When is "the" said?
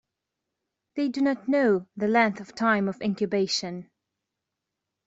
1.95-2.07